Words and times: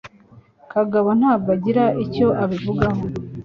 Kagabo 0.71 1.09
ntabwo 1.19 1.49
agira 1.55 1.83
icyo 2.03 2.27
abivugaho. 2.43 3.03